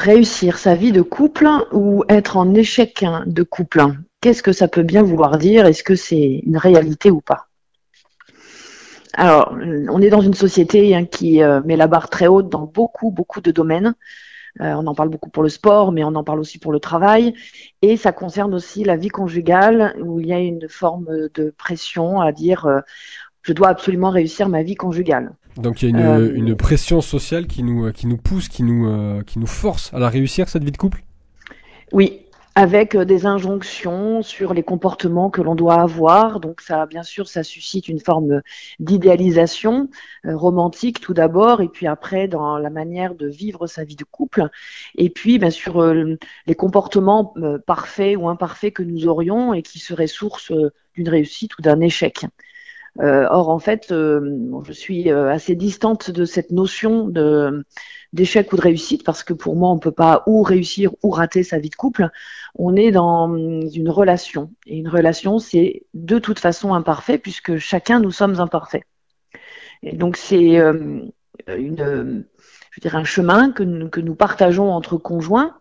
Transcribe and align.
réussir 0.00 0.56
sa 0.56 0.74
vie 0.74 0.92
de 0.92 1.02
couple 1.02 1.48
ou 1.72 2.04
être 2.08 2.36
en 2.36 2.54
échec 2.54 3.04
de 3.26 3.42
couple? 3.42 3.82
Qu'est-ce 4.20 4.42
que 4.42 4.52
ça 4.52 4.66
peut 4.66 4.82
bien 4.82 5.02
vouloir 5.02 5.36
dire? 5.36 5.66
Est-ce 5.66 5.84
que 5.84 5.94
c'est 5.94 6.42
une 6.46 6.56
réalité 6.56 7.10
ou 7.10 7.20
pas? 7.20 7.48
Alors, 9.14 9.54
on 9.90 10.00
est 10.00 10.08
dans 10.08 10.20
une 10.22 10.34
société 10.34 10.94
hein, 10.94 11.04
qui 11.04 11.42
euh, 11.42 11.60
met 11.64 11.76
la 11.76 11.86
barre 11.86 12.08
très 12.08 12.28
haute 12.28 12.48
dans 12.48 12.64
beaucoup, 12.64 13.10
beaucoup 13.10 13.40
de 13.40 13.50
domaines. 13.50 13.94
Euh, 14.60 14.72
on 14.72 14.86
en 14.86 14.94
parle 14.94 15.10
beaucoup 15.10 15.30
pour 15.30 15.42
le 15.42 15.48
sport, 15.48 15.92
mais 15.92 16.02
on 16.04 16.14
en 16.14 16.24
parle 16.24 16.40
aussi 16.40 16.58
pour 16.58 16.72
le 16.72 16.80
travail. 16.80 17.34
Et 17.82 17.96
ça 17.96 18.12
concerne 18.12 18.54
aussi 18.54 18.84
la 18.84 18.96
vie 18.96 19.08
conjugale, 19.08 19.94
où 20.00 20.20
il 20.20 20.26
y 20.26 20.32
a 20.32 20.38
une 20.38 20.68
forme 20.68 21.28
de 21.34 21.50
pression 21.56 22.20
à 22.20 22.32
dire 22.32 22.66
euh, 22.66 22.80
je 23.42 23.52
dois 23.52 23.68
absolument 23.68 24.10
réussir 24.10 24.48
ma 24.48 24.62
vie 24.62 24.76
conjugale. 24.76 25.32
Donc 25.56 25.82
il 25.82 25.90
y 25.90 25.94
a 25.94 25.98
une, 25.98 26.06
euh, 26.06 26.34
une 26.34 26.56
pression 26.56 27.00
sociale 27.00 27.46
qui 27.46 27.62
nous, 27.62 27.92
qui 27.92 28.06
nous 28.06 28.16
pousse, 28.16 28.48
qui 28.48 28.62
nous, 28.62 29.22
qui 29.24 29.38
nous 29.38 29.46
force 29.46 29.92
à 29.92 29.98
la 29.98 30.08
réussir, 30.08 30.48
cette 30.48 30.64
vie 30.64 30.72
de 30.72 30.76
couple? 30.76 31.02
Oui, 31.92 32.26
avec 32.54 32.94
euh, 32.94 33.04
des 33.04 33.26
injonctions 33.26 34.22
sur 34.22 34.54
les 34.54 34.62
comportements 34.62 35.30
que 35.30 35.40
l'on 35.40 35.54
doit 35.54 35.80
avoir. 35.80 36.40
Donc 36.40 36.60
ça, 36.60 36.86
bien 36.86 37.02
sûr, 37.02 37.28
ça 37.28 37.42
suscite 37.42 37.88
une 37.88 38.00
forme 38.00 38.42
d'idéalisation 38.80 39.88
euh, 40.26 40.36
romantique 40.36 41.00
tout 41.00 41.14
d'abord, 41.14 41.62
et 41.62 41.68
puis 41.68 41.86
après 41.86 42.28
dans 42.28 42.58
la 42.58 42.70
manière 42.70 43.14
de 43.14 43.26
vivre 43.28 43.66
sa 43.66 43.84
vie 43.84 43.96
de 43.96 44.04
couple, 44.04 44.48
et 44.96 45.10
puis 45.10 45.38
bien 45.38 45.50
sûr 45.50 45.80
euh, 45.80 46.18
les 46.46 46.54
comportements 46.54 47.34
parfaits 47.66 48.16
ou 48.16 48.28
imparfaits 48.28 48.74
que 48.74 48.82
nous 48.82 49.06
aurions 49.06 49.54
et 49.54 49.62
qui 49.62 49.78
seraient 49.78 50.06
source 50.06 50.52
d'une 50.94 51.08
réussite 51.08 51.56
ou 51.58 51.62
d'un 51.62 51.80
échec. 51.80 52.26
Or, 52.98 53.48
en 53.48 53.58
fait, 53.58 53.86
je 53.90 54.72
suis 54.72 55.10
assez 55.10 55.54
distante 55.54 56.10
de 56.10 56.24
cette 56.24 56.50
notion 56.50 57.06
de 57.08 57.64
d'échec 58.12 58.52
ou 58.52 58.56
de 58.56 58.60
réussite, 58.60 59.04
parce 59.04 59.22
que 59.22 59.32
pour 59.32 59.56
moi, 59.56 59.70
on 59.70 59.78
peut 59.78 59.92
pas 59.92 60.24
ou 60.26 60.42
réussir 60.42 60.92
ou 61.02 61.10
rater 61.10 61.42
sa 61.42 61.58
vie 61.58 61.70
de 61.70 61.76
couple. 61.76 62.10
On 62.54 62.74
est 62.74 62.90
dans 62.90 63.34
une 63.36 63.88
relation. 63.88 64.50
Et 64.66 64.78
une 64.78 64.88
relation, 64.88 65.38
c'est 65.38 65.84
de 65.94 66.18
toute 66.18 66.40
façon 66.40 66.74
imparfait, 66.74 67.18
puisque 67.18 67.58
chacun, 67.58 68.00
nous 68.00 68.10
sommes 68.10 68.40
imparfaits. 68.40 68.82
Et 69.82 69.96
donc, 69.96 70.16
c'est 70.16 70.58
euh, 70.58 71.02
une, 71.46 72.24
je 72.70 72.96
un 72.96 73.04
chemin 73.04 73.52
que 73.52 73.62
nous, 73.62 73.88
que 73.88 74.00
nous 74.00 74.14
partageons 74.14 74.72
entre 74.72 74.96
conjoints 74.96 75.56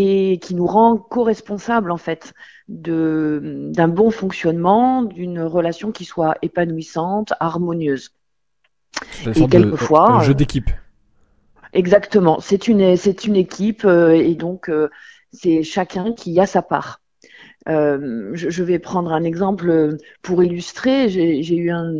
et 0.00 0.38
qui 0.38 0.54
nous 0.54 0.66
rend 0.66 0.96
co-responsables 0.96 1.90
en 1.90 1.96
fait 1.96 2.32
d'un 2.68 3.88
bon 3.88 4.12
fonctionnement, 4.12 5.02
d'une 5.02 5.40
relation 5.40 5.90
qui 5.90 6.04
soit 6.04 6.36
épanouissante, 6.40 7.32
harmonieuse. 7.40 8.10
Et 9.34 9.48
quelquefois, 9.48 10.12
un 10.12 10.22
jeu 10.22 10.34
d'équipe. 10.34 10.70
Exactement. 11.72 12.38
C'est 12.40 12.68
une 12.68 12.96
c'est 12.96 13.24
une 13.24 13.34
équipe 13.34 13.84
euh, 13.84 14.12
et 14.12 14.36
donc 14.36 14.70
euh, 14.70 14.88
c'est 15.32 15.64
chacun 15.64 16.12
qui 16.12 16.38
a 16.38 16.46
sa 16.46 16.62
part. 16.62 17.00
Euh, 17.68 18.30
je, 18.34 18.62
vais 18.62 18.78
prendre 18.78 19.12
un 19.12 19.24
exemple 19.24 19.98
pour 20.22 20.42
illustrer. 20.42 21.08
J'ai 21.08 21.56
eu 21.56 21.70
un, 21.70 21.92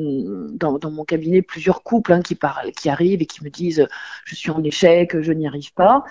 dans, 0.52 0.78
dans, 0.78 0.90
mon 0.90 1.04
cabinet 1.04 1.42
plusieurs 1.42 1.82
couples 1.82 2.12
hein, 2.12 2.22
qui 2.22 2.36
parlent, 2.36 2.70
qui 2.70 2.88
arrivent 2.88 3.20
et 3.20 3.26
qui 3.26 3.44
me 3.44 3.50
disent 3.50 3.86
je 4.24 4.34
suis 4.34 4.50
en 4.50 4.62
échec, 4.62 5.20
je 5.20 5.32
n'y 5.32 5.46
arrive 5.46 5.74
pas. 5.74 6.04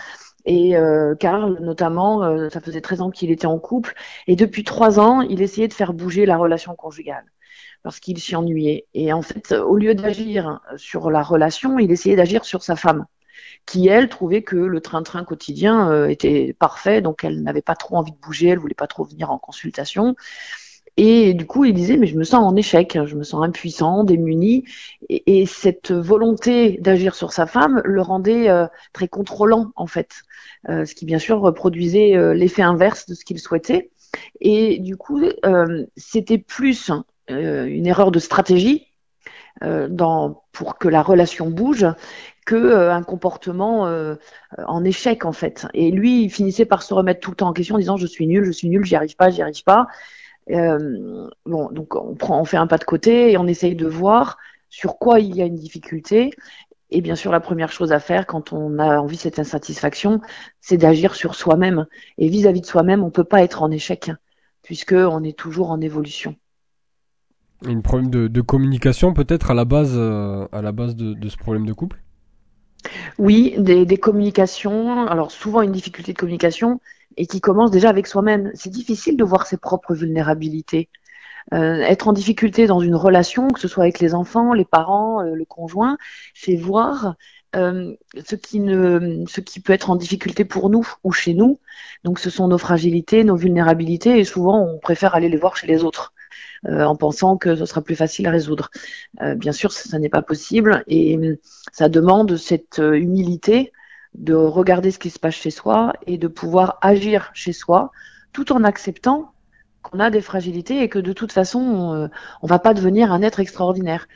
Et 0.47 0.75
euh, 0.77 1.13
Karl, 1.15 1.59
notamment, 1.61 2.49
ça 2.49 2.61
faisait 2.61 2.81
13 2.81 3.01
ans 3.01 3.11
qu'il 3.11 3.31
était 3.31 3.47
en 3.47 3.59
couple 3.59 3.93
et 4.27 4.35
depuis 4.35 4.63
trois 4.63 4.99
ans, 4.99 5.21
il 5.21 5.41
essayait 5.41 5.67
de 5.67 5.73
faire 5.73 5.93
bouger 5.93 6.25
la 6.25 6.37
relation 6.37 6.75
conjugale 6.75 7.25
parce 7.83 7.99
qu'il 7.99 8.17
s'y 8.19 8.35
ennuyait. 8.35 8.87
Et 8.93 9.13
en 9.13 9.21
fait, 9.21 9.51
au 9.51 9.75
lieu 9.75 9.93
d'agir 9.93 10.61
sur 10.77 11.11
la 11.11 11.21
relation, 11.21 11.79
il 11.79 11.91
essayait 11.91 12.15
d'agir 12.15 12.45
sur 12.45 12.63
sa 12.63 12.75
femme 12.75 13.05
qui 13.65 13.87
elle 13.87 14.09
trouvait 14.09 14.43
que 14.43 14.55
le 14.55 14.81
train-train 14.81 15.23
quotidien 15.23 15.91
euh, 15.91 16.07
était 16.07 16.55
parfait, 16.57 17.01
donc 17.01 17.23
elle 17.23 17.43
n'avait 17.43 17.61
pas 17.61 17.75
trop 17.75 17.97
envie 17.97 18.11
de 18.13 18.17
bouger, 18.17 18.47
elle 18.47 18.59
voulait 18.59 18.73
pas 18.73 18.87
trop 18.87 19.03
venir 19.03 19.29
en 19.29 19.37
consultation. 19.37 20.15
Et 20.97 21.33
du 21.33 21.45
coup, 21.45 21.65
il 21.65 21.73
disait, 21.73 21.97
mais 21.97 22.07
je 22.07 22.17
me 22.17 22.23
sens 22.23 22.43
en 22.43 22.55
échec, 22.55 22.97
je 23.05 23.15
me 23.15 23.23
sens 23.23 23.43
impuissant, 23.43 24.03
démuni. 24.03 24.65
Et, 25.09 25.45
cette 25.45 25.91
volonté 25.91 26.77
d'agir 26.81 27.15
sur 27.15 27.31
sa 27.31 27.45
femme 27.45 27.81
le 27.85 28.01
rendait 28.01 28.49
euh, 28.49 28.67
très 28.93 29.07
contrôlant, 29.07 29.71
en 29.75 29.87
fait. 29.87 30.23
Euh, 30.69 30.85
ce 30.85 30.95
qui, 30.95 31.05
bien 31.05 31.19
sûr, 31.19 31.39
reproduisait 31.39 32.33
l'effet 32.33 32.63
inverse 32.63 33.05
de 33.05 33.13
ce 33.13 33.23
qu'il 33.25 33.39
souhaitait. 33.39 33.91
Et 34.41 34.79
du 34.79 34.97
coup, 34.97 35.21
c'était 35.95 36.37
plus 36.37 36.91
une 37.29 37.85
erreur 37.85 38.11
de 38.11 38.19
stratégie 38.19 38.87
dans, 39.61 40.43
pour 40.51 40.77
que 40.77 40.87
la 40.87 41.03
relation 41.03 41.49
bouge 41.49 41.85
que 42.47 42.55
euh, 42.55 42.91
un 42.91 43.03
comportement 43.03 43.87
euh, 43.87 44.15
en 44.65 44.83
échec 44.83 45.25
en 45.25 45.33
fait. 45.33 45.67
Et 45.75 45.91
lui, 45.91 46.23
il 46.23 46.29
finissait 46.31 46.65
par 46.65 46.81
se 46.81 46.93
remettre 46.93 47.19
tout 47.19 47.29
le 47.29 47.35
temps 47.35 47.49
en 47.49 47.53
question 47.53 47.75
en 47.75 47.77
disant 47.77 47.97
je 47.97 48.07
suis 48.07 48.25
nul, 48.25 48.45
je 48.45 48.51
suis 48.51 48.69
nul, 48.69 48.83
j'y 48.85 48.95
arrive 48.95 49.15
pas, 49.15 49.29
j'y 49.29 49.43
arrive 49.43 49.63
pas. 49.63 49.87
Euh, 50.51 51.29
bon, 51.45 51.69
donc 51.71 51.95
on 51.95 52.15
prend, 52.15 52.39
on 52.39 52.45
fait 52.45 52.57
un 52.57 52.67
pas 52.67 52.77
de 52.77 52.83
côté 52.83 53.31
et 53.31 53.37
on 53.37 53.47
essaye 53.47 53.75
de 53.75 53.87
voir 53.87 54.37
sur 54.69 54.97
quoi 54.97 55.19
il 55.19 55.35
y 55.35 55.41
a 55.41 55.45
une 55.45 55.55
difficulté. 55.55 56.31
Et 56.89 57.01
bien 57.01 57.15
sûr, 57.15 57.31
la 57.31 57.39
première 57.39 57.71
chose 57.71 57.91
à 57.91 57.99
faire 57.99 58.25
quand 58.27 58.53
on 58.53 58.79
a 58.79 58.99
envie 58.99 59.17
de 59.17 59.21
cette 59.21 59.39
insatisfaction, 59.39 60.21
c'est 60.61 60.77
d'agir 60.77 61.15
sur 61.15 61.35
soi-même. 61.35 61.85
Et 62.17 62.29
vis-à-vis 62.29 62.61
de 62.61 62.65
soi-même, 62.65 63.03
on 63.03 63.09
peut 63.09 63.25
pas 63.25 63.43
être 63.43 63.61
en 63.61 63.71
échec 63.71 64.11
puisque 64.63 64.93
on 64.93 65.23
est 65.23 65.37
toujours 65.37 65.71
en 65.71 65.79
évolution. 65.81 66.35
Un 67.65 67.79
problème 67.81 68.09
de, 68.09 68.41
communication 68.41 69.13
peut-être 69.13 69.51
à 69.51 69.53
la 69.53 69.65
base, 69.65 69.97
à 69.97 70.61
la 70.61 70.71
base 70.71 70.95
de 70.95 71.29
ce 71.29 71.37
problème 71.37 71.65
de 71.65 71.73
couple? 71.73 72.01
Oui, 73.17 73.55
des, 73.57 73.97
communications, 73.97 75.07
alors 75.07 75.31
souvent 75.31 75.61
une 75.61 75.71
difficulté 75.71 76.13
de 76.13 76.17
communication, 76.17 76.79
et 77.17 77.27
qui 77.27 77.41
commence 77.41 77.71
déjà 77.71 77.89
avec 77.89 78.07
soi-même. 78.07 78.51
C'est 78.53 78.69
difficile 78.69 79.17
de 79.17 79.23
voir 79.23 79.47
ses 79.47 79.57
propres 79.57 79.93
vulnérabilités. 79.93 80.89
Euh, 81.53 81.77
être 81.81 82.07
en 82.07 82.13
difficulté 82.13 82.67
dans 82.67 82.81
une 82.81 82.95
relation, 82.95 83.47
que 83.49 83.59
ce 83.59 83.67
soit 83.67 83.83
avec 83.83 83.99
les 83.99 84.13
enfants, 84.13 84.53
les 84.53 84.65
parents, 84.65 85.21
euh, 85.21 85.33
le 85.33 85.45
conjoint, 85.45 85.97
c'est 86.33 86.55
voir 86.55 87.15
euh, 87.55 87.95
ce 88.25 88.35
qui 88.35 88.59
ne, 88.59 89.23
ce 89.27 89.39
qui 89.39 89.61
peut 89.61 89.73
être 89.73 89.89
en 89.89 89.95
difficulté 89.95 90.43
pour 90.45 90.69
nous 90.69 90.85
ou 91.03 91.11
chez 91.11 91.33
nous. 91.33 91.59
Donc, 92.03 92.19
ce 92.19 92.29
sont 92.29 92.47
nos 92.49 92.57
fragilités, 92.57 93.23
nos 93.23 93.37
vulnérabilités, 93.37 94.19
et 94.19 94.25
souvent 94.25 94.61
on 94.61 94.77
préfère 94.79 95.15
aller 95.15 95.29
les 95.29 95.37
voir 95.37 95.55
chez 95.55 95.67
les 95.67 95.83
autres. 95.83 96.13
Euh, 96.65 96.83
en 96.83 96.95
pensant 96.95 97.37
que 97.37 97.55
ce 97.55 97.65
sera 97.65 97.81
plus 97.81 97.95
facile 97.95 98.27
à 98.27 98.31
résoudre. 98.31 98.69
Euh, 99.21 99.35
bien 99.35 99.51
sûr, 99.51 99.71
ça, 99.71 99.99
n'est 99.99 100.09
pas 100.09 100.21
possible 100.21 100.83
et 100.87 101.15
euh, 101.17 101.39
ça 101.71 101.87
demande 101.87 102.35
cette 102.35 102.79
humilité 102.79 103.71
de 104.15 104.33
regarder 104.33 104.91
ce 104.91 104.99
qui 104.99 105.09
se 105.09 105.19
passe 105.19 105.35
chez 105.35 105.51
soi 105.51 105.93
et 106.05 106.17
de 106.17 106.27
pouvoir 106.27 106.77
agir 106.81 107.31
chez 107.33 107.53
soi 107.53 107.91
tout 108.33 108.51
en 108.51 108.63
acceptant 108.63 109.33
qu'on 109.81 109.99
a 109.99 110.09
des 110.09 110.21
fragilités 110.21 110.81
et 110.81 110.89
que 110.89 110.99
de 110.99 111.13
toute 111.13 111.31
façon, 111.31 111.59
on, 111.59 112.09
on 112.41 112.47
va 112.47 112.59
pas 112.59 112.73
devenir 112.73 113.11
un 113.11 113.21
être 113.21 113.39
extraordinaire. 113.39 114.07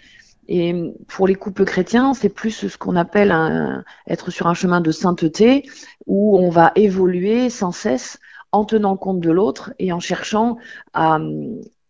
Et 0.48 0.94
pour 1.08 1.28
les 1.28 1.36
couples 1.36 1.66
chrétiens, 1.66 2.14
c'est 2.14 2.30
plus 2.30 2.68
ce 2.68 2.78
qu'on 2.78 2.96
appelle 2.96 3.32
un, 3.32 3.84
être 4.08 4.32
sur 4.32 4.48
un 4.48 4.54
chemin 4.54 4.82
de 4.82 4.92
sainteté 4.92 5.64
où 6.08 6.38
on 6.38 6.50
va 6.50 6.72
évoluer 6.76 7.50
sans 7.50 7.72
cesse 7.72 8.20
en 8.52 8.66
tenant 8.66 8.98
compte 8.98 9.22
de 9.22 9.32
l'autre 9.32 9.74
et 9.80 9.94
en 9.94 10.00
cherchant 10.00 10.58
à, 10.94 11.20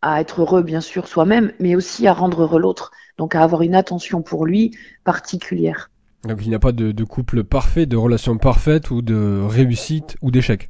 à 0.01 0.21
être 0.21 0.41
heureux, 0.41 0.63
bien 0.63 0.81
sûr, 0.81 1.07
soi-même, 1.07 1.53
mais 1.59 1.75
aussi 1.75 2.07
à 2.07 2.13
rendre 2.13 2.43
heureux 2.43 2.59
l'autre. 2.59 2.91
Donc 3.17 3.35
à 3.35 3.43
avoir 3.43 3.61
une 3.61 3.75
attention 3.75 4.21
pour 4.21 4.45
lui 4.45 4.77
particulière. 5.03 5.90
Donc 6.23 6.39
il 6.43 6.49
n'y 6.49 6.55
a 6.55 6.59
pas 6.59 6.71
de, 6.71 7.03
couple 7.03 7.43
parfait, 7.43 7.85
de 7.85 7.97
relation 7.97 8.37
parfaite 8.37 8.91
ou 8.91 9.01
de 9.01 9.41
réussite 9.43 10.15
ou 10.21 10.31
d'échec. 10.31 10.69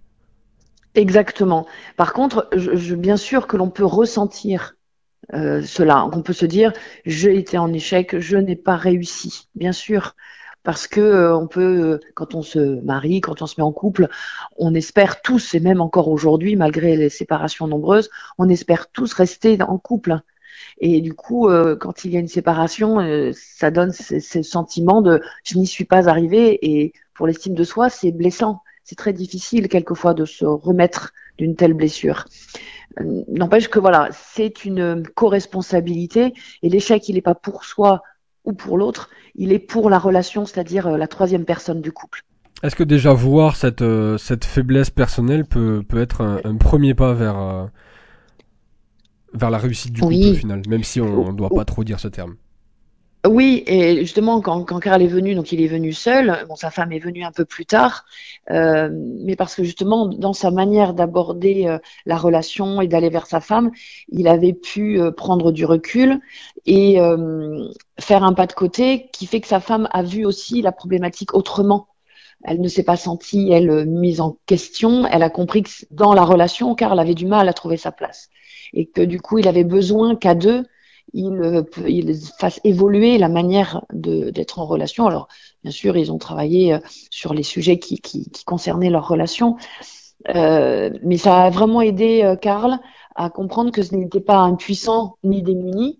Exactement. 0.95 1.66
Par 1.97 2.13
contre, 2.13 2.50
je, 2.56 2.95
bien 2.95 3.17
sûr 3.17 3.47
que 3.47 3.57
l'on 3.57 3.69
peut 3.69 3.85
ressentir 3.85 4.75
euh, 5.34 5.61
cela. 5.61 6.09
On 6.11 6.22
peut 6.22 6.34
se 6.34 6.45
dire, 6.45 6.73
j'ai 7.06 7.38
été 7.38 7.57
en 7.57 7.72
échec, 7.72 8.19
je 8.19 8.38
n'ai 8.38 8.56
pas 8.56 8.75
réussi. 8.75 9.47
Bien 9.56 9.72
sûr, 9.72 10.16
parce 10.63 10.88
que 10.88 11.00
euh, 11.00 11.38
on 11.38 11.47
peut, 11.47 11.94
euh, 11.94 12.00
quand 12.16 12.35
on 12.35 12.41
se 12.41 12.59
marie, 12.84 13.22
quand 13.22 13.41
on 13.41 13.47
se 13.47 13.56
met 13.57 13.63
en 13.63 13.72
couple, 13.72 14.09
on 14.57 14.73
espère 14.73 15.22
tous, 15.22 15.55
et 15.55 15.59
même 15.59 15.81
encore 15.81 16.09
aujourd'hui, 16.09 16.55
malgré 16.55 16.97
les 16.97 17.09
séparations 17.09 17.67
nombreuses, 17.67 18.09
on 18.37 18.49
espère 18.49 18.91
tous 18.91 19.14
rester 19.14 19.61
en 19.61 19.78
couple. 19.78 20.20
Et 20.80 21.02
du 21.02 21.14
coup, 21.14 21.50
euh, 21.50 21.76
quand 21.76 22.06
il 22.06 22.12
y 22.12 22.18
a 22.18 22.20
une 22.20 22.28
séparation, 22.28 23.00
ça 23.34 23.72
donne 23.72 23.92
ce, 23.92 24.42
sentiment 24.42 25.02
de 25.02 25.22
je 25.44 25.58
n'y 25.58 25.68
suis 25.68 25.86
pas 25.86 26.09
arrivé. 26.09 26.59
Et 26.62 26.94
pour 27.14 27.28
l'estime 27.28 27.53
de 27.53 27.64
soi, 27.64 27.90
c'est 27.90 28.12
blessant. 28.12 28.62
C'est 28.84 28.98
très 28.98 29.14
difficile 29.14 29.68
quelquefois 29.68 30.14
de 30.14 30.26
se 30.26 30.46
remettre 30.46 31.14
d'une 31.38 31.56
telle 31.56 31.74
blessure. 31.74 32.26
N'empêche 33.00 33.70
que 33.70 33.80
voilà, 33.80 34.09
c'est 34.12 34.66
une 34.66 35.03
co-responsabilité 35.16 36.34
et 36.62 36.70
l'échec, 36.70 37.08
il 37.08 37.16
n'est 37.16 37.22
pas 37.22 37.36
pour 37.36 37.64
soi 37.64 38.02
ou 38.44 38.53
pour 38.53 38.78
l'autre, 38.78 39.09
il 39.36 39.53
est 39.53 39.59
pour 39.59 39.90
la 39.90 40.00
relation, 40.00 40.46
c'est-à-dire 40.46 40.88
euh, 40.88 40.98
la 40.98 41.08
troisième 41.08 41.46
personne 41.46 41.82
du 41.82 41.92
couple. 41.92 42.24
Est-ce 42.64 42.76
que 42.76 42.84
déjà 42.84 43.14
voir 43.14 43.56
cette, 43.56 43.82
euh, 43.82 44.18
cette 44.18 44.46
faiblesse 44.46 44.90
personnelle 44.90 45.46
peut, 45.46 45.84
peut 45.88 46.02
être 46.02 46.22
un, 46.22 46.56
premier 46.58 46.94
pas 46.94 47.14
vers, 47.14 47.38
euh, 47.40 47.66
vers 49.33 49.49
la 49.49 49.57
réussite 49.57 49.93
du 49.93 50.01
couple 50.01 50.16
au 50.16 50.33
final, 50.33 50.61
même 50.67 50.83
si 50.83 50.99
on 51.01 51.31
ne 51.31 51.37
doit 51.37 51.49
pas 51.49 51.66
trop 51.66 51.83
dire 51.83 51.99
ce 51.99 52.07
terme 52.07 52.35
Oui, 53.28 53.63
et 53.66 53.97
justement, 53.99 54.41
quand, 54.41 54.63
quand 54.66 54.79
Karl 54.79 55.01
est 55.01 55.07
venu, 55.07 55.35
donc 55.35 55.51
il 55.51 55.61
est 55.61 55.67
venu 55.67 55.93
seul. 55.93 56.45
Bon, 56.47 56.55
sa 56.55 56.72
femme 56.72 56.91
est 56.91 56.99
venue 56.99 57.23
un 57.23 57.31
peu 57.31 57.45
plus 57.45 57.66
tard, 57.66 58.05
euh, 58.49 58.89
mais 58.91 59.35
parce 59.35 59.55
que 59.55 59.63
justement, 59.63 60.07
dans 60.07 60.33
sa 60.33 60.51
manière 60.51 60.93
d'aborder 60.93 61.67
euh, 61.67 61.79
la 62.05 62.17
relation 62.17 62.81
et 62.81 62.87
d'aller 62.87 63.09
vers 63.09 63.28
sa 63.28 63.39
femme, 63.39 63.72
il 64.09 64.28
avait 64.28 64.53
pu 64.53 64.99
euh, 64.99 65.11
prendre 65.11 65.51
du 65.51 65.66
recul 65.66 66.19
et 66.66 66.99
faire 67.99 68.23
un 68.23 68.33
pas 68.33 68.47
de 68.47 68.53
côté 68.53 69.09
qui 69.11 69.25
fait 69.25 69.41
que 69.41 69.47
sa 69.47 69.59
femme 69.59 69.87
a 69.91 70.03
vu 70.03 70.25
aussi 70.25 70.61
la 70.61 70.72
problématique 70.72 71.33
autrement. 71.33 71.87
Elle 72.43 72.59
ne 72.59 72.67
s'est 72.67 72.83
pas 72.83 72.97
sentie, 72.97 73.51
elle, 73.51 73.85
mise 73.85 74.19
en 74.19 74.37
question. 74.45 75.05
Elle 75.07 75.23
a 75.23 75.29
compris 75.29 75.63
que 75.63 75.69
dans 75.91 76.13
la 76.13 76.23
relation, 76.23 76.73
Karl 76.75 76.99
avait 76.99 77.13
du 77.13 77.28
mal 77.28 77.47
à 77.47 77.53
trouver 77.53 77.78
sa 77.78 77.91
place 77.91 78.29
et 78.73 78.85
que 78.85 79.02
du 79.02 79.20
coup, 79.20 79.38
il 79.38 79.47
avait 79.47 79.64
besoin 79.64 80.16
qu'à 80.16 80.35
deux 80.35 80.66
il, 81.14 81.34
euh, 81.41 81.64
il 81.88 82.18
fasse 82.40 82.62
évoluer 82.64 83.18
la 83.18 83.28
manière 83.28 83.84
d'être 83.91 84.59
en 84.59 84.66
relation. 84.66 85.08
Alors, 85.08 85.28
bien 85.64 85.72
sûr, 85.72 85.97
ils 85.97 86.12
ont 86.12 86.18
travaillé 86.18 86.73
euh, 86.73 86.79
sur 87.09 87.34
les 87.34 87.44
sujets 87.44 87.79
qui, 87.79 88.00
qui, 88.00 88.29
qui 88.29 88.46
concernaient 88.46 88.90
leur 88.90 89.08
relation, 89.08 89.58
euh, 90.29 90.91
mais 91.03 91.18
ça 91.18 91.44
a 91.44 91.50
vraiment 91.50 91.82
aidé 91.82 92.22
euh, 92.23 92.35
Karl 92.35 92.79
à 93.16 93.29
comprendre 93.29 93.72
que 93.72 93.84
ce 93.84 93.96
n'était 93.96 94.22
pas 94.22 94.38
impuissant 94.38 95.17
ni 95.24 95.41
démuni, 95.41 96.00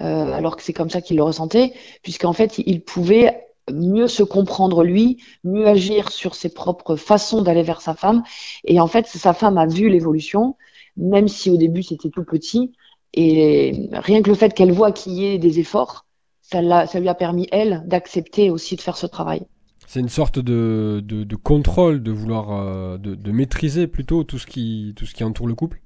euh, 0.00 0.32
alors 0.32 0.56
que 0.56 0.62
c'est 0.62 0.72
comme 0.72 0.90
ça 0.90 1.00
qu'il 1.00 1.16
le 1.16 1.22
ressentait, 1.22 1.72
puisqu'en 2.02 2.32
fait, 2.32 2.58
il 2.58 2.82
pouvait 2.82 3.44
mieux 3.72 4.08
se 4.08 4.22
comprendre 4.22 4.82
lui, 4.82 5.18
mieux 5.44 5.66
agir 5.66 6.10
sur 6.10 6.34
ses 6.34 6.48
propres 6.48 6.96
façons 6.96 7.42
d'aller 7.42 7.62
vers 7.62 7.80
sa 7.80 7.94
femme. 7.94 8.22
Et 8.64 8.80
en 8.80 8.86
fait, 8.86 9.06
sa 9.06 9.34
femme 9.34 9.58
a 9.58 9.66
vu 9.66 9.88
l'évolution, 9.88 10.56
même 10.98 11.28
si 11.28 11.50
au 11.50 11.56
début 11.56 11.82
c'était 11.82 12.10
tout 12.10 12.24
petit, 12.24 12.72
et 13.14 13.88
rien 13.92 14.22
que 14.22 14.28
le 14.28 14.36
fait 14.36 14.52
qu'elle 14.52 14.72
voit 14.72 14.92
qu'il 14.92 15.14
y 15.14 15.24
ait 15.24 15.38
des 15.38 15.60
efforts, 15.60 16.04
ça, 16.42 16.86
ça 16.86 17.00
lui 17.00 17.08
a 17.08 17.14
permis, 17.14 17.46
elle, 17.52 17.82
d'accepter 17.86 18.50
aussi 18.50 18.76
de 18.76 18.80
faire 18.80 18.96
ce 18.96 19.06
travail. 19.06 19.42
C'est 19.86 20.00
une 20.00 20.08
sorte 20.08 20.38
de, 20.38 21.02
de, 21.02 21.24
de, 21.24 21.36
contrôle, 21.36 22.02
de 22.02 22.10
vouloir, 22.10 22.52
euh, 22.52 22.98
de, 22.98 23.14
de, 23.14 23.32
maîtriser 23.32 23.86
plutôt 23.86 24.22
tout 24.22 24.38
ce 24.38 24.46
qui, 24.46 24.92
tout 24.96 25.06
ce 25.06 25.14
qui 25.14 25.24
entoure 25.24 25.46
le 25.46 25.54
couple? 25.54 25.80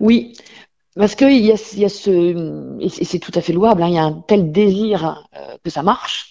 Oui, 0.00 0.34
parce 0.96 1.14
qu'il 1.14 1.44
y 1.44 1.50
a, 1.50 1.56
y 1.76 1.84
a 1.84 1.88
ce, 1.88 2.78
et 2.80 2.88
c'est 2.88 3.18
tout 3.18 3.32
à 3.34 3.40
fait 3.40 3.54
louable, 3.54 3.82
hein, 3.82 3.88
il 3.88 3.94
y 3.94 3.98
a 3.98 4.04
un 4.04 4.22
tel 4.26 4.52
désir 4.52 5.24
euh, 5.34 5.56
que 5.64 5.70
ça 5.70 5.82
marche, 5.82 6.29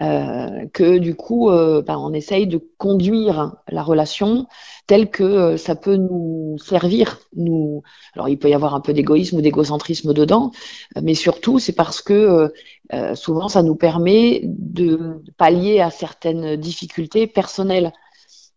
euh, 0.00 0.66
que 0.72 0.98
du 0.98 1.14
coup, 1.14 1.50
euh, 1.50 1.82
ben, 1.82 1.98
on 1.98 2.12
essaye 2.12 2.46
de 2.46 2.60
conduire 2.78 3.56
la 3.68 3.82
relation 3.82 4.46
telle 4.86 5.10
que 5.10 5.24
euh, 5.24 5.56
ça 5.56 5.74
peut 5.74 5.96
nous 5.96 6.56
servir. 6.58 7.18
Nous, 7.36 7.82
alors 8.14 8.28
il 8.28 8.38
peut 8.38 8.48
y 8.48 8.54
avoir 8.54 8.74
un 8.74 8.80
peu 8.80 8.92
d'égoïsme 8.92 9.38
ou 9.38 9.40
d'égocentrisme 9.40 10.14
dedans, 10.14 10.52
mais 11.00 11.14
surtout 11.14 11.58
c'est 11.58 11.72
parce 11.72 12.02
que 12.02 12.52
euh, 12.92 13.14
souvent 13.14 13.48
ça 13.48 13.62
nous 13.62 13.76
permet 13.76 14.42
de 14.44 15.22
pallier 15.36 15.80
à 15.80 15.90
certaines 15.90 16.56
difficultés 16.56 17.26
personnelles. 17.26 17.92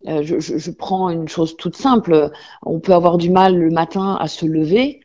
Je, 0.05 0.37
je, 0.37 0.57
je, 0.57 0.71
prends 0.71 1.09
une 1.09 1.29
chose 1.29 1.55
toute 1.55 1.77
simple. 1.77 2.29
On 2.61 2.81
peut 2.81 2.93
avoir 2.93 3.17
du 3.17 3.29
mal 3.29 3.57
le 3.57 3.69
matin 3.69 4.17
à 4.19 4.27
se 4.27 4.45
lever. 4.45 4.99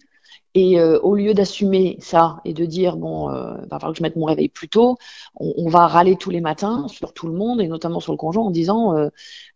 Et 0.60 0.80
euh, 0.80 0.98
au 1.04 1.14
lieu 1.14 1.34
d'assumer 1.34 1.98
ça 2.00 2.40
et 2.44 2.52
de 2.52 2.64
dire 2.64 2.96
bon, 2.96 3.30
euh, 3.30 3.54
va 3.70 3.78
falloir 3.78 3.92
que 3.92 3.98
je 3.98 4.02
mette 4.02 4.16
mon 4.16 4.24
réveil 4.24 4.48
plus 4.48 4.68
tôt, 4.68 4.98
on, 5.36 5.68
va 5.68 5.86
râler 5.86 6.16
tous 6.16 6.30
les 6.30 6.40
matins 6.40 6.88
sur 6.88 7.12
tout 7.12 7.28
le 7.28 7.32
monde 7.32 7.60
et 7.60 7.68
notamment 7.68 8.00
sur 8.00 8.10
le 8.10 8.18
conjoint 8.18 8.42
en 8.42 8.50
disant 8.50 8.96
euh, 8.96 9.08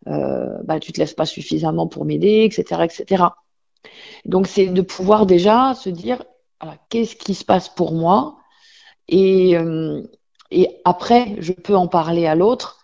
euh 0.07 0.47
bah 0.63 0.79
tu 0.79 0.93
te 0.93 1.01
laisses 1.01 1.13
pas 1.13 1.25
suffisamment 1.25 1.87
pour 1.87 2.05
m'aider, 2.05 2.45
etc., 2.45 2.83
etc. 2.85 3.23
Donc 4.23 4.47
c'est 4.47 4.67
de 4.67 4.81
pouvoir 4.81 5.25
déjà 5.25 5.73
se 5.73 5.89
dire 5.89 6.23
qu'est-ce 6.87 7.17
qui 7.17 7.33
se 7.33 7.43
passe 7.43 7.67
pour 7.67 7.91
moi? 7.91 8.37
Et 9.09 9.57
après 10.85 11.35
je 11.39 11.51
peux 11.51 11.75
en 11.75 11.89
parler 11.89 12.27
à 12.27 12.35
l'autre 12.35 12.79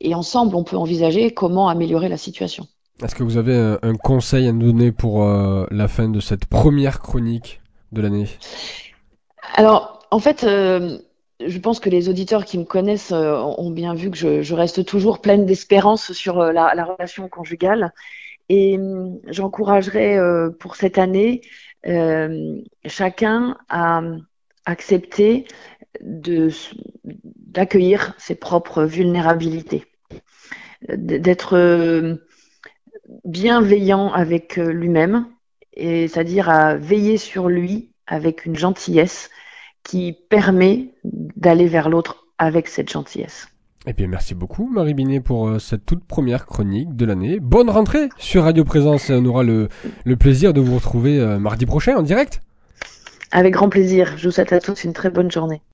et 0.00 0.16
ensemble 0.16 0.56
on 0.56 0.64
peut 0.64 0.76
envisager 0.76 1.30
comment 1.30 1.68
améliorer 1.68 2.08
la 2.08 2.16
situation. 2.16 2.66
Est-ce 3.00 3.14
que 3.14 3.22
vous 3.22 3.36
avez 3.36 3.76
un, 3.80 3.94
conseil 3.94 4.48
à 4.48 4.52
nous 4.52 4.72
donner 4.72 4.90
pour 4.90 5.24
la 5.24 5.86
fin 5.86 6.08
de 6.08 6.18
cette 6.18 6.46
première 6.46 6.98
chronique? 6.98 7.59
Alors, 9.54 10.00
en 10.10 10.18
fait, 10.18 10.44
euh, 10.44 10.98
je 11.44 11.58
pense 11.58 11.80
que 11.80 11.90
les 11.90 12.08
auditeurs 12.08 12.44
qui 12.44 12.58
me 12.58 12.64
connaissent 12.64 13.12
euh, 13.12 13.36
ont 13.36 13.70
bien 13.70 13.94
vu 13.94 14.10
que 14.10 14.42
je, 14.42 14.54
reste 14.54 14.84
toujours 14.84 15.20
pleine 15.20 15.46
d'espérance 15.46 16.12
sur 16.12 16.40
euh, 16.40 16.52
la, 16.52 16.74
la, 16.74 16.84
relation 16.84 17.28
conjugale. 17.28 17.92
Et 18.48 18.80
j'encouragerais 19.28 20.18
pour 20.58 20.74
cette 20.74 20.98
année 20.98 21.40
chacun 22.84 23.56
à 23.68 24.02
accepter 24.64 25.46
d'accueillir 26.00 28.12
ses 28.18 28.34
propres 28.34 28.82
vulnérabilités, 28.82 29.84
d'être 30.88 32.18
bienveillant 33.24 34.12
avec 34.12 34.56
lui-même, 34.56 35.26
et 35.80 36.08
c'est-à-dire 36.08 36.48
à 36.48 36.76
veiller 36.76 37.16
sur 37.16 37.48
lui 37.48 37.90
avec 38.06 38.46
une 38.46 38.56
gentillesse 38.56 39.30
qui 39.82 40.16
permet 40.28 40.94
d'aller 41.04 41.66
vers 41.66 41.88
l'autre 41.88 42.26
avec 42.38 42.68
cette 42.68 42.90
gentillesse. 42.90 43.48
Eh 43.86 43.94
bien, 43.94 44.08
merci 44.08 44.34
beaucoup, 44.34 44.68
Marie 44.70 44.92
Binet, 44.92 45.20
pour 45.20 45.48
euh, 45.48 45.58
cette 45.58 45.86
toute 45.86 46.04
première 46.04 46.44
chronique 46.44 46.94
de 46.96 47.06
l'année. 47.06 47.40
Bonne 47.40 47.70
rentrée 47.70 48.10
sur 48.18 48.44
Radio 48.44 48.62
Présence. 48.62 49.08
On 49.08 49.24
aura 49.24 49.42
le, 49.42 49.68
le 50.04 50.16
plaisir 50.16 50.52
de 50.52 50.60
vous 50.60 50.74
retrouver 50.74 51.18
euh, 51.18 51.38
mardi 51.38 51.64
prochain 51.64 51.96
en 51.96 52.02
direct. 52.02 52.42
Avec 53.30 53.54
grand 53.54 53.70
plaisir. 53.70 54.18
Je 54.18 54.28
vous 54.28 54.32
souhaite 54.32 54.52
à 54.52 54.60
tous 54.60 54.84
une 54.84 54.92
très 54.92 55.08
bonne 55.08 55.30
journée. 55.30 55.62